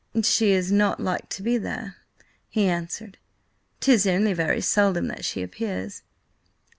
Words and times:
"She 0.23 0.49
is 0.51 0.71
not 0.71 0.99
like 0.99 1.29
to 1.29 1.43
be 1.43 1.59
there," 1.59 1.97
he 2.49 2.65
answered. 2.65 3.19
"'Tis 3.81 4.07
only 4.07 4.33
very 4.33 4.59
seldom 4.59 5.05
that 5.09 5.23
she 5.23 5.43
appears." 5.43 6.01